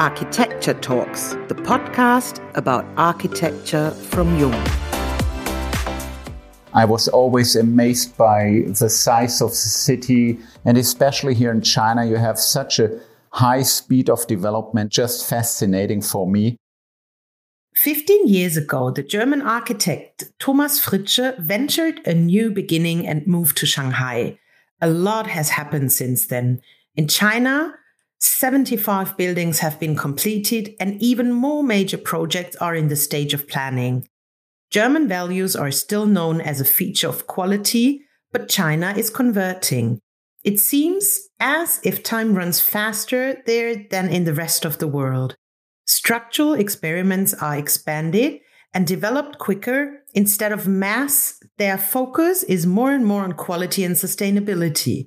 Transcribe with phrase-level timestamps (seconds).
[0.00, 4.54] Architecture Talks, the podcast about architecture from Jung.
[6.72, 12.06] I was always amazed by the size of the city, and especially here in China,
[12.06, 16.56] you have such a high speed of development, just fascinating for me.
[17.74, 23.66] 15 years ago, the German architect Thomas Fritzsche ventured a new beginning and moved to
[23.66, 24.38] Shanghai.
[24.80, 26.62] A lot has happened since then.
[26.96, 27.74] In China,
[28.20, 33.48] 75 buildings have been completed, and even more major projects are in the stage of
[33.48, 34.06] planning.
[34.70, 40.00] German values are still known as a feature of quality, but China is converting.
[40.44, 45.36] It seems as if time runs faster there than in the rest of the world.
[45.86, 48.40] Structural experiments are expanded
[48.72, 50.04] and developed quicker.
[50.14, 55.06] Instead of mass, their focus is more and more on quality and sustainability.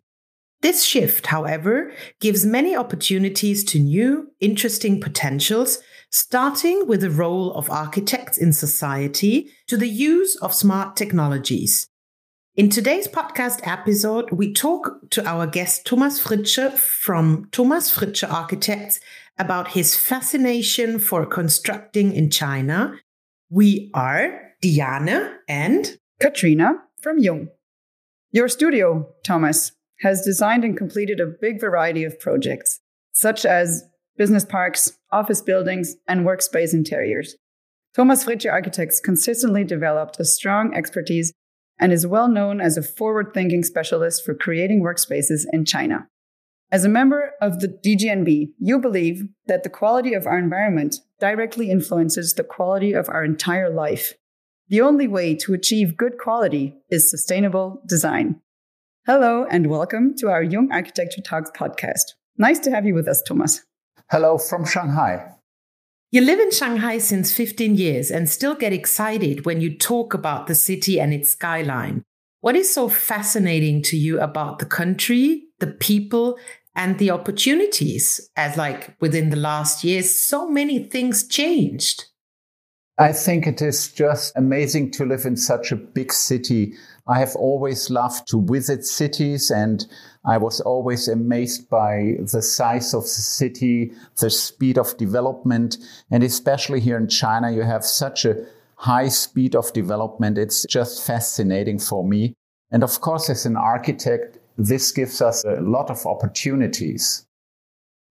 [0.63, 1.91] This shift, however,
[2.21, 9.51] gives many opportunities to new, interesting potentials, starting with the role of architects in society
[9.67, 11.89] to the use of smart technologies.
[12.55, 19.01] In today's podcast episode, we talk to our guest Thomas Fritzsche from Thomas Fritzsche Architects
[19.37, 22.95] about his fascination for constructing in China.
[23.49, 27.49] We are Diane and Katrina from Jung.
[28.31, 32.79] Your studio, Thomas, has designed and completed a big variety of projects,
[33.13, 33.83] such as
[34.17, 37.35] business parks, office buildings, and workspace interiors.
[37.95, 41.31] Thomas Fritzsche Architects consistently developed a strong expertise
[41.79, 46.07] and is well known as a forward thinking specialist for creating workspaces in China.
[46.71, 51.69] As a member of the DGNB, you believe that the quality of our environment directly
[51.69, 54.13] influences the quality of our entire life.
[54.69, 58.41] The only way to achieve good quality is sustainable design.
[59.05, 62.13] Hello, and welcome to our Jung Architecture Talks podcast.
[62.37, 63.61] Nice to have you with us, Thomas.
[64.09, 65.29] Hello from Shanghai.
[66.13, 70.47] You live in Shanghai since 15 years and still get excited when you talk about
[70.47, 72.05] the city and its skyline.
[72.39, 76.39] What is so fascinating to you about the country, the people,
[76.73, 78.29] and the opportunities?
[78.37, 82.05] As, like, within the last years, so many things changed.
[82.97, 86.75] I think it is just amazing to live in such a big city
[87.05, 89.85] I have always loved to visit cities and
[90.25, 93.91] I was always amazed by the size of the city,
[94.21, 95.77] the speed of development.
[96.09, 100.37] And especially here in China, you have such a high speed of development.
[100.37, 102.35] It's just fascinating for me.
[102.71, 107.25] And of course, as an architect, this gives us a lot of opportunities.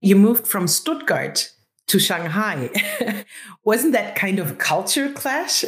[0.03, 1.53] You moved from Stuttgart
[1.88, 2.70] to Shanghai.
[3.65, 5.65] Wasn't that kind of culture clash?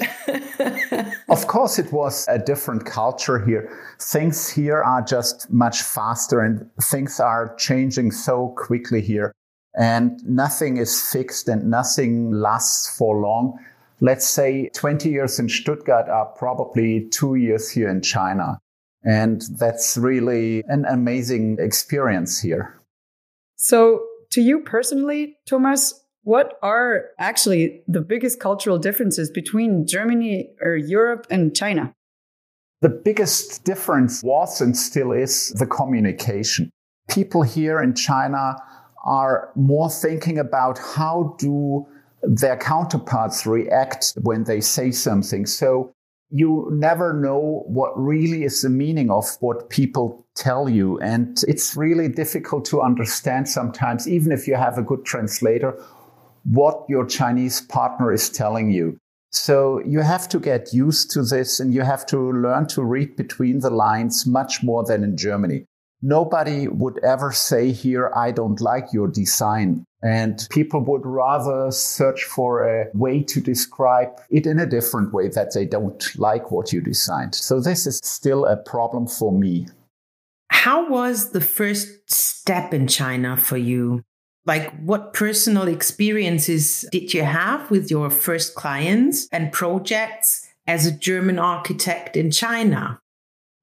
[1.28, 3.70] of course, it was a different culture here.
[4.00, 9.32] Things here are just much faster and things are changing so quickly here.
[9.76, 13.58] And nothing is fixed and nothing lasts for long.
[14.00, 18.58] Let's say 20 years in Stuttgart are probably two years here in China.
[19.02, 22.80] And that's really an amazing experience here.
[23.56, 30.74] So, to you personally, Thomas, what are actually the biggest cultural differences between Germany or
[30.74, 31.94] Europe and China?
[32.80, 36.70] The biggest difference was and still is the communication.
[37.08, 38.56] People here in China
[39.04, 41.86] are more thinking about how do
[42.22, 45.44] their counterparts react when they say something.
[45.44, 45.92] So
[46.30, 50.98] you never know what really is the meaning of what people tell you.
[51.00, 55.78] And it's really difficult to understand sometimes, even if you have a good translator
[56.44, 58.98] what your Chinese partner is telling you.
[59.30, 63.16] So you have to get used to this and you have to learn to read
[63.16, 65.64] between the lines much more than in Germany.
[66.02, 69.84] Nobody would ever say here, I don't like your design.
[70.02, 75.28] And people would rather search for a way to describe it in a different way
[75.28, 77.34] that they don't like what you designed.
[77.34, 79.66] So this is still a problem for me.
[80.50, 84.04] How was the first step in China for you?
[84.46, 90.92] Like, what personal experiences did you have with your first clients and projects as a
[90.92, 93.00] German architect in China?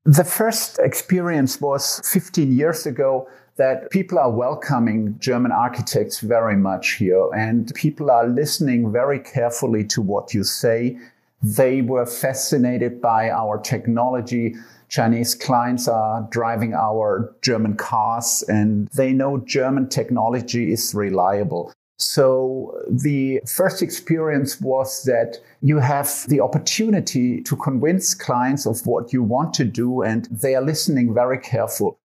[0.06, 6.94] The first experience was 15 years ago that people are welcoming German architects very much
[6.94, 10.98] here and people are listening very carefully to what you say.
[11.44, 14.56] They were fascinated by our technology.
[14.92, 21.74] Chinese clients are driving our German cars and they know German technology is reliable.
[21.98, 29.14] So the first experience was that you have the opportunity to convince clients of what
[29.14, 31.98] you want to do and they are listening very careful.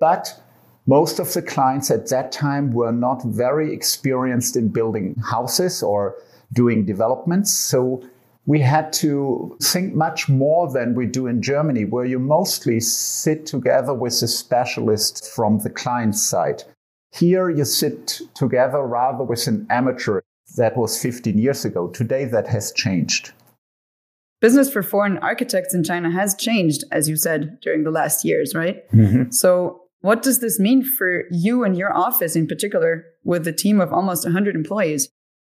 [0.00, 0.40] But
[0.86, 6.16] Most of the clients at that time were not very experienced in building houses or
[6.52, 7.52] doing developments.
[7.52, 8.02] So
[8.46, 13.46] we had to think much more than we do in Germany, where you mostly sit
[13.46, 16.64] together with a specialist from the client side.
[17.12, 20.22] Here you sit together rather with an amateur.
[20.56, 21.88] That was 15 years ago.
[21.88, 23.32] Today that has changed.
[24.40, 28.54] Business for foreign architects in China has changed, as you said, during the last years,
[28.56, 28.90] right?
[28.90, 29.30] Mm-hmm.
[29.30, 33.80] So, what does this mean for you and your office in particular, with a team
[33.80, 35.08] of almost 100 employees?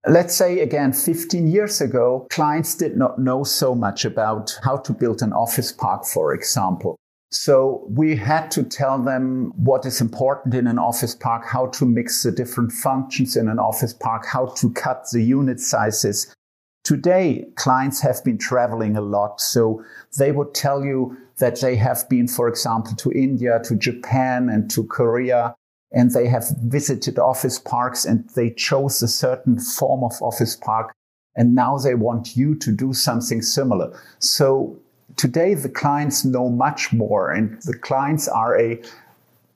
[0.09, 4.93] Let's say again, 15 years ago, clients did not know so much about how to
[4.93, 6.97] build an office park, for example.
[7.31, 11.87] So we had to tell them what is important in an office park, how to
[11.87, 16.35] mix the different functions in an office park, how to cut the unit sizes.
[16.83, 19.41] Today, clients have been traveling a lot.
[19.41, 19.85] So
[20.19, 24.69] they would tell you that they have been, for example, to India, to Japan and
[24.73, 25.55] to Korea
[25.93, 30.95] and they have visited office parks and they chose a certain form of office park.
[31.37, 33.99] And now they want you to do something similar.
[34.19, 34.79] So
[35.17, 38.83] today the clients know much more and the clients are a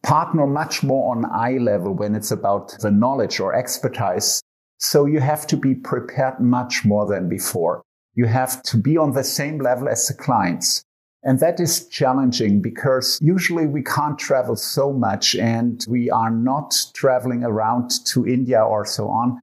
[0.03, 4.41] partner much more on eye level when it's about the knowledge or expertise.
[4.79, 7.83] So you have to be prepared much more than before.
[8.15, 10.85] You have to be on the same level as the clients.
[11.27, 16.73] And that is challenging because usually we can't travel so much and we are not
[16.95, 19.41] traveling around to India or so on.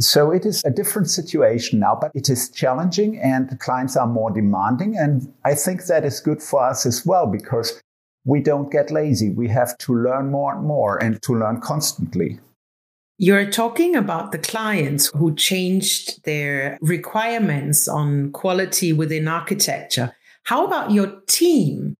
[0.00, 4.08] So it is a different situation now, but it is challenging and the clients are
[4.08, 4.96] more demanding.
[4.96, 7.80] And I think that is good for us as well because
[8.24, 9.30] we don't get lazy.
[9.30, 12.40] We have to learn more and more and to learn constantly.
[13.18, 20.16] You're talking about the clients who changed their requirements on quality within architecture.
[20.44, 21.94] How about your team?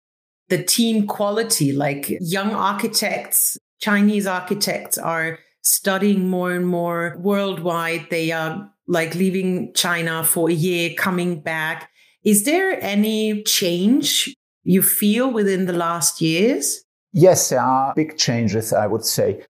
[0.48, 8.08] The team quality, like young architects, Chinese architects are studying more and more worldwide.
[8.10, 11.90] They are like leaving China for a year, coming back.
[12.24, 14.34] Is there any change
[14.64, 16.84] you feel within the last years?
[17.12, 19.44] Yes, there are big changes, I would say.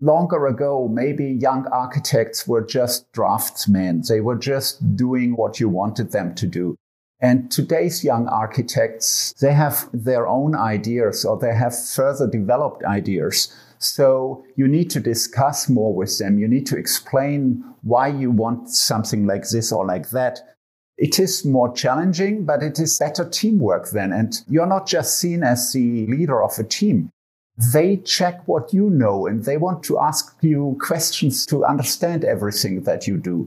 [0.00, 4.02] Longer ago, maybe young architects were just draftsmen.
[4.08, 6.76] They were just doing what you wanted them to do.
[7.20, 13.54] And today's young architects, they have their own ideas or they have further developed ideas.
[13.78, 16.38] So you need to discuss more with them.
[16.38, 20.40] You need to explain why you want something like this or like that.
[20.98, 24.12] It is more challenging, but it is better teamwork then.
[24.12, 27.10] And you're not just seen as the leader of a team.
[27.72, 32.82] They check what you know and they want to ask you questions to understand everything
[32.82, 33.46] that you do.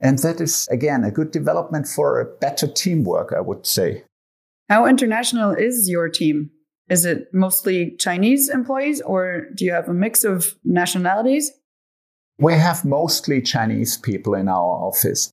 [0.00, 4.04] And that is, again, a good development for a better teamwork, I would say.
[4.68, 6.50] How international is your team?
[6.88, 11.50] Is it mostly Chinese employees or do you have a mix of nationalities?
[12.38, 15.32] We have mostly Chinese people in our office.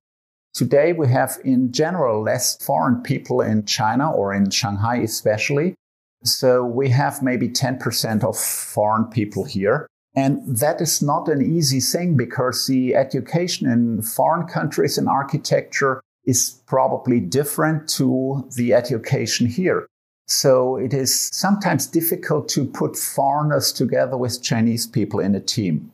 [0.54, 5.76] Today, we have in general less foreign people in China or in Shanghai, especially.
[6.24, 9.88] So we have maybe 10% of foreign people here.
[10.16, 16.02] And that is not an easy thing because the education in foreign countries in architecture
[16.26, 19.88] is probably different to the education here.
[20.28, 25.92] So it is sometimes difficult to put foreigners together with Chinese people in a team.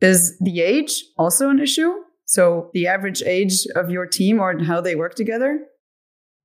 [0.00, 1.92] Is the age also an issue?
[2.26, 5.60] So the average age of your team or how they work together?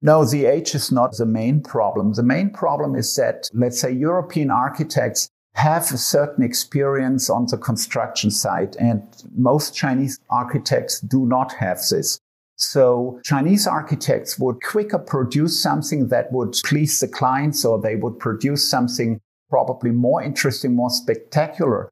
[0.02, 2.14] No, the age is not the main problem.
[2.14, 7.58] The main problem is that, let's say, European architects have a certain experience on the
[7.58, 8.76] construction site.
[8.78, 9.04] And
[9.36, 12.20] most Chinese architects do not have this.
[12.58, 18.20] So Chinese architects would quicker produce something that would please the clients or they would
[18.20, 19.20] produce something
[19.50, 21.90] probably more interesting, more spectacular.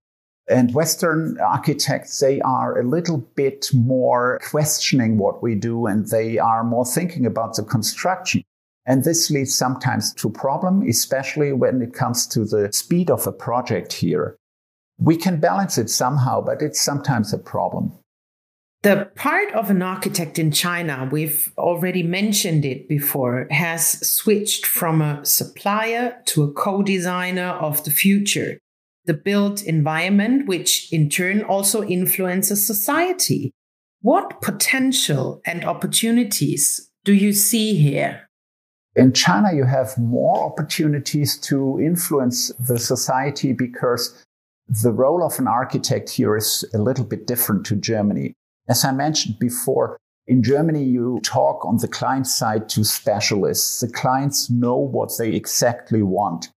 [0.49, 6.39] And Western architects, they are a little bit more questioning what we do and they
[6.39, 8.43] are more thinking about the construction.
[8.85, 13.31] And this leads sometimes to problem, especially when it comes to the speed of a
[13.31, 14.35] project here.
[14.97, 17.93] We can balance it somehow, but it's sometimes a problem.
[18.83, 25.03] The part of an architect in China, we've already mentioned it before, has switched from
[25.03, 28.57] a supplier to a co designer of the future,
[29.05, 33.51] the built environment, which in turn also influences society.
[34.01, 38.30] What potential and opportunities do you see here?
[38.95, 44.23] In China, you have more opportunities to influence the society because
[44.67, 48.33] the role of an architect here is a little bit different to Germany.
[48.67, 53.79] As I mentioned before, in Germany, you talk on the client side to specialists.
[53.79, 56.49] The clients know what they exactly want.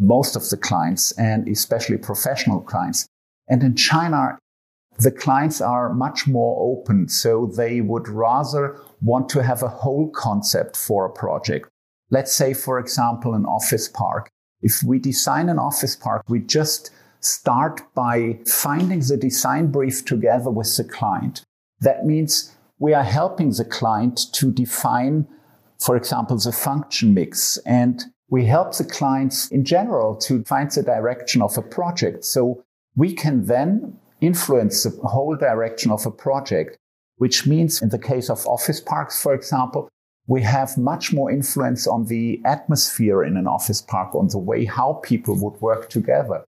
[0.00, 3.06] most of the clients and especially professional clients.
[3.48, 4.38] And in China,
[4.98, 7.08] the clients are much more open.
[7.08, 11.68] So they would rather want to have a whole concept for a project.
[12.10, 14.30] Let's say, for example, an office park.
[14.62, 16.90] If we design an office park, we just
[17.20, 21.44] start by finding the design brief together with the client.
[21.80, 25.28] That means we are helping the client to define,
[25.78, 27.58] for example, the function mix.
[27.58, 32.24] And we help the clients in general to find the direction of a project.
[32.24, 32.64] So
[32.96, 36.76] we can then influence the whole direction of a project,
[37.16, 39.88] which means in the case of office parks, for example,
[40.30, 44.64] we have much more influence on the atmosphere in an office park, on the way
[44.64, 46.44] how people would work together.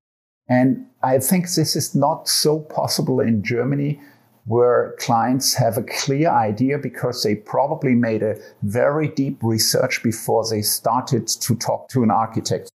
[0.49, 4.01] And I think this is not so possible in Germany
[4.45, 10.49] where clients have a clear idea because they probably made a very deep research before
[10.49, 12.71] they started to talk to an architect.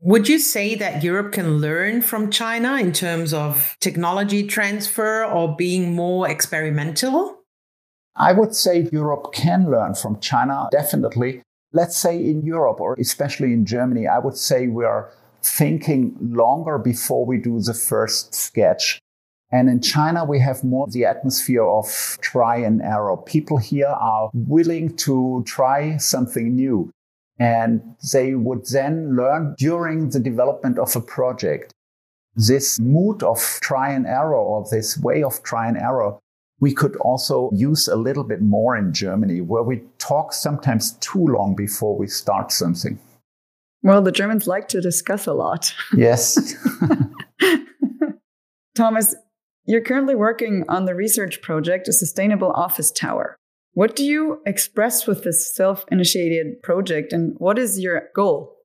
[0.00, 5.56] Would you say that Europe can learn from China in terms of technology transfer or
[5.56, 7.37] being more experimental?
[8.18, 11.42] I would say Europe can learn from China, definitely.
[11.72, 16.78] Let's say in Europe, or especially in Germany, I would say we are thinking longer
[16.78, 18.98] before we do the first sketch.
[19.52, 23.16] And in China, we have more the atmosphere of try and error.
[23.16, 26.90] People here are willing to try something new.
[27.38, 31.72] And they would then learn during the development of a project.
[32.34, 36.18] This mood of try and error or this way of try and error,
[36.60, 41.24] we could also use a little bit more in Germany, where we talk sometimes too
[41.26, 42.98] long before we start something.
[43.82, 45.74] Well, the Germans like to discuss a lot.
[45.96, 46.56] Yes.
[48.74, 49.14] Thomas,
[49.64, 53.36] you're currently working on the research project, a sustainable office tower.
[53.72, 58.56] What do you express with this self initiated project and what is your goal?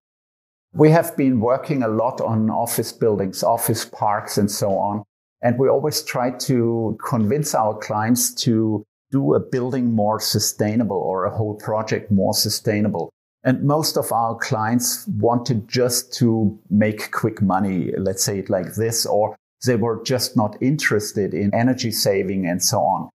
[0.73, 5.03] We have been working a lot on office buildings, office parks, and so on.
[5.43, 11.25] And we always try to convince our clients to do a building more sustainable or
[11.25, 13.12] a whole project more sustainable.
[13.43, 18.75] And most of our clients wanted just to make quick money, let's say it like
[18.75, 19.35] this, or
[19.65, 23.09] they were just not interested in energy saving and so on.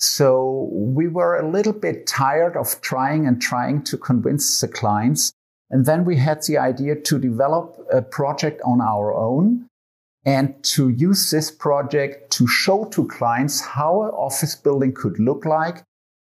[0.00, 5.32] So we were a little bit tired of trying and trying to convince the clients.
[5.70, 9.66] And then we had the idea to develop a project on our own
[10.24, 15.44] and to use this project to show to clients how an office building could look
[15.44, 15.82] like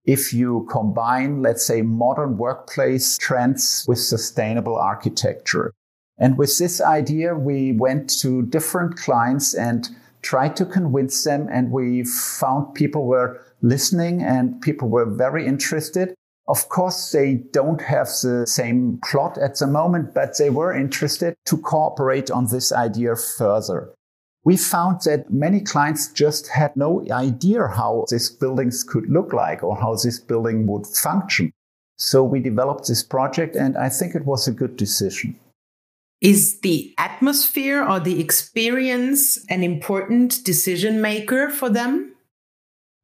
[0.05, 5.73] if you combine, let's say, modern workplace trends with sustainable architecture.
[6.19, 9.89] And with this idea, we went to different clients and
[10.23, 11.49] tried to convince them.
[11.51, 16.15] And we found people were listening and people were very interested.
[16.47, 21.37] Of course, they don't have the same plot at the moment, but they were interested
[21.47, 23.95] to cooperate on this idea further.
[24.45, 29.63] We found that many clients just had no idea how these buildings could look like
[29.63, 31.51] or how this building would function.
[31.97, 35.41] So we developed this project and I think it was a good decision.
[36.21, 42.13] Is the atmosphere or the experience an important decision maker for them?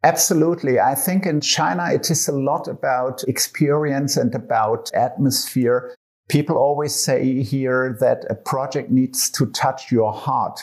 [0.03, 0.81] Absolutely.
[0.81, 5.95] I think in China, it is a lot about experience and about atmosphere.
[6.29, 10.61] People always say here that a project needs to touch your heart.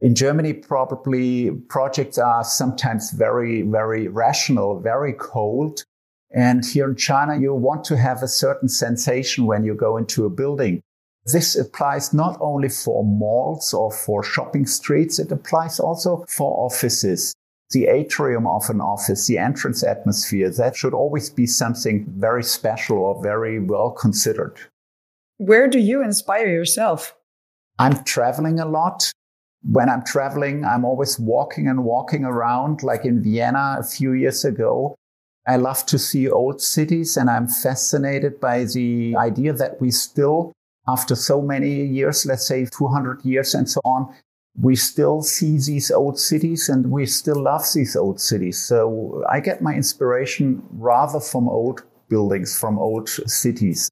[0.00, 5.84] In Germany, probably projects are sometimes very, very rational, very cold.
[6.30, 10.24] And here in China, you want to have a certain sensation when you go into
[10.24, 10.80] a building.
[11.26, 17.34] This applies not only for malls or for shopping streets, it applies also for offices.
[17.70, 22.98] The atrium of an office, the entrance atmosphere, that should always be something very special
[22.98, 24.56] or very well considered.
[25.36, 27.14] Where do you inspire yourself?
[27.78, 29.12] I'm traveling a lot.
[29.62, 34.44] When I'm traveling, I'm always walking and walking around, like in Vienna a few years
[34.44, 34.96] ago.
[35.46, 40.52] I love to see old cities and I'm fascinated by the idea that we still
[40.88, 44.14] after so many years, let's say 200 years and so on,
[44.60, 48.60] we still see these old cities and we still love these old cities.
[48.60, 53.88] So I get my inspiration rather from old buildings, from old cities.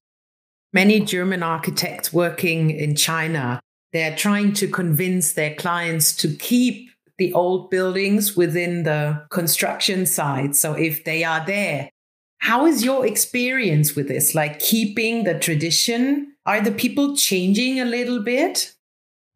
[0.72, 3.60] Many German architects working in China,
[3.92, 10.54] they're trying to convince their clients to keep the old buildings within the construction site.
[10.56, 11.90] So if they are there,
[12.38, 14.34] how is your experience with this?
[14.34, 18.75] Like keeping the tradition are the people changing a little bit?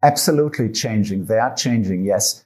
[0.03, 1.27] Absolutely changing.
[1.27, 2.45] They are changing, yes.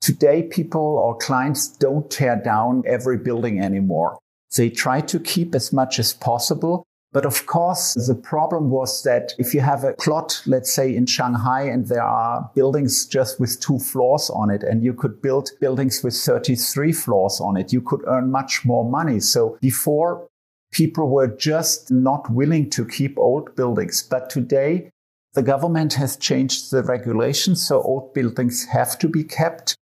[0.00, 4.18] Today, people or clients don't tear down every building anymore.
[4.56, 6.84] They try to keep as much as possible.
[7.12, 11.04] But of course, the problem was that if you have a plot, let's say in
[11.04, 15.50] Shanghai, and there are buildings just with two floors on it, and you could build
[15.60, 19.20] buildings with 33 floors on it, you could earn much more money.
[19.20, 20.26] So before,
[20.72, 24.02] people were just not willing to keep old buildings.
[24.02, 24.90] But today,
[25.34, 29.76] the government has changed the regulations, so old buildings have to be kept.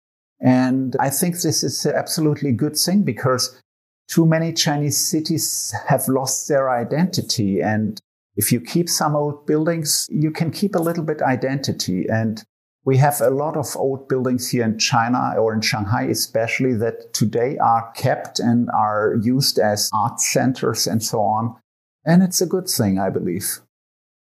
[0.41, 3.61] And I think this is an absolutely good thing because
[4.09, 7.61] too many Chinese cities have lost their identity.
[7.61, 8.00] And
[8.37, 12.07] if you keep some old buildings, you can keep a little bit identity.
[12.09, 12.43] And
[12.85, 17.12] we have a lot of old buildings here in China or in Shanghai, especially that
[17.15, 21.57] today are kept and are used as art centers and so on.
[22.05, 23.61] And it's a good thing, I believe.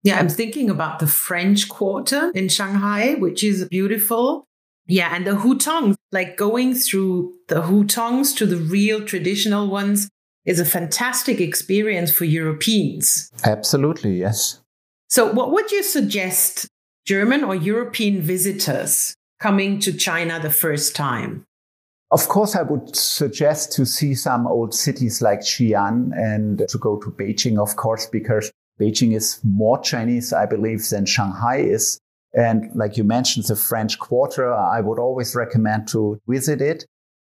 [0.03, 4.45] Yeah, I'm thinking about the French Quarter in Shanghai, which is beautiful.
[4.87, 10.09] Yeah, and the hutongs, like going through the hutongs to the real traditional ones
[10.43, 13.31] is a fantastic experience for Europeans.
[13.43, 14.59] Absolutely, yes.
[15.07, 16.67] So, what would you suggest
[17.05, 21.45] German or European visitors coming to China the first time?
[22.11, 26.97] Of course, I would suggest to see some old cities like Xi'an and to go
[26.97, 28.51] to Beijing, of course, because
[28.81, 31.99] Beijing is more Chinese, I believe, than Shanghai is.
[32.33, 36.85] And like you mentioned, the French Quarter, I would always recommend to visit it.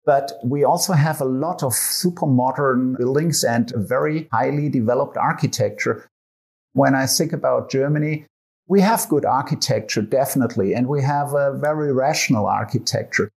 [0.06, 6.08] But we also have a lot of super modern buildings and very highly developed architecture.
[6.72, 8.26] When I think about Germany,
[8.68, 13.30] we have good architecture, definitely, and we have a very rational architecture.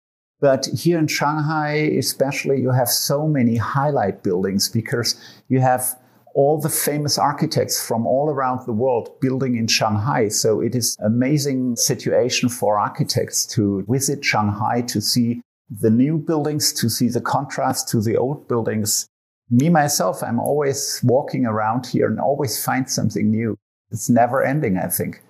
[0.41, 5.15] But here in Shanghai, especially, you have so many highlight buildings because
[5.47, 5.95] you have
[6.33, 10.29] all the famous architects from all around the world building in Shanghai.
[10.29, 16.73] So it is amazing situation for architects to visit Shanghai to see the new buildings,
[16.73, 19.07] to see the contrast to the old buildings.
[19.49, 23.57] Me, myself, I'm always walking around here and always find something new.
[23.89, 25.21] It's never ending, I think.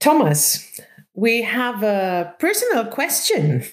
[0.00, 0.80] Thomas,
[1.14, 3.64] we have a personal question.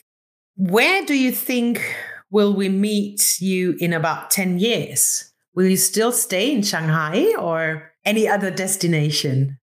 [0.55, 1.95] Where do you think
[2.29, 5.32] will we meet you in about 10 years?
[5.55, 9.59] Will you still stay in Shanghai or any other destination?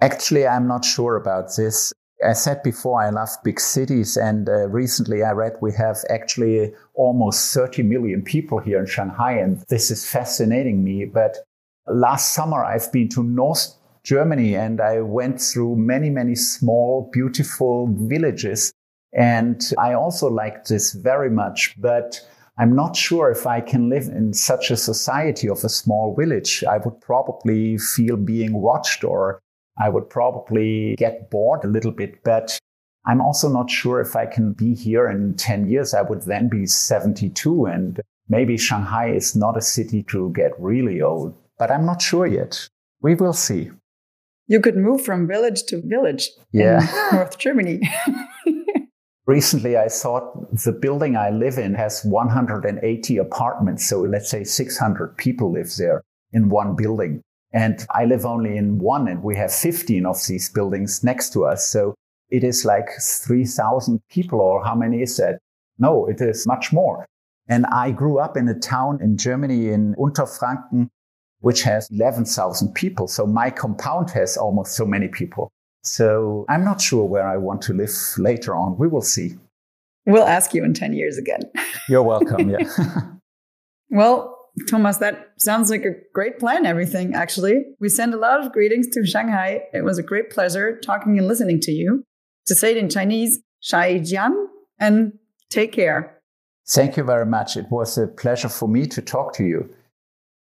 [0.00, 1.92] Actually, I'm not sure about this.
[2.24, 6.72] I said before I love big cities, and uh, recently I read we have actually
[6.94, 11.04] almost 30 million people here in Shanghai, and this is fascinating me.
[11.04, 11.38] But
[11.86, 13.74] last summer I've been to North
[14.04, 18.72] Germany and I went through many, many small, beautiful villages.
[19.12, 21.74] And I also liked this very much.
[21.80, 22.20] But
[22.56, 26.62] I'm not sure if I can live in such a society of a small village.
[26.64, 29.40] I would probably feel being watched or
[29.78, 32.22] I would probably get bored a little bit.
[32.22, 32.58] But
[33.06, 35.94] I'm also not sure if I can be here in 10 years.
[35.94, 41.02] I would then be 72 and maybe Shanghai is not a city to get really
[41.02, 42.68] old, but I'm not sure yet.
[43.02, 43.70] We will see.
[44.46, 46.80] You could move from village to village yeah.
[47.10, 47.80] in North Germany.
[49.26, 53.86] Recently, I thought the building I live in has 180 apartments.
[53.88, 57.22] So let's say 600 people live there in one building.
[57.52, 61.46] And I live only in one and we have 15 of these buildings next to
[61.46, 61.66] us.
[61.66, 61.94] So
[62.28, 65.38] it is like 3,000 people or how many is that?
[65.78, 67.06] No, it is much more.
[67.48, 70.88] And I grew up in a town in Germany in Unterfranken,
[71.40, 73.08] which has 11,000 people.
[73.08, 75.50] So my compound has almost so many people.
[75.84, 78.78] So I'm not sure where I want to live later on.
[78.78, 79.36] We will see.
[80.06, 81.40] We'll ask you in 10 years again.
[81.88, 82.50] You're welcome.
[82.50, 82.68] Yeah.
[83.90, 84.34] well,
[84.68, 87.64] Thomas, that sounds like a great plan, everything, actually.
[87.80, 89.62] We send a lot of greetings to Shanghai.
[89.72, 92.04] It was a great pleasure talking and listening to you.
[92.46, 94.46] To say it in Chinese, Zai Jian,
[94.78, 95.14] and
[95.50, 96.20] take care.
[96.68, 97.56] Thank you very much.
[97.56, 99.74] It was a pleasure for me to talk to you.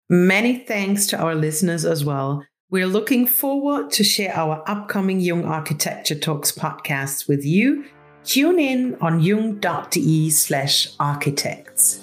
[0.09, 2.45] Many thanks to our listeners as well.
[2.69, 7.85] We're looking forward to share our upcoming Jung Architecture Talks podcast with you.
[8.25, 12.01] Tune in on jung.de slash architects.